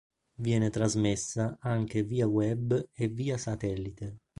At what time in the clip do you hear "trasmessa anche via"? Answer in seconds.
0.71-2.25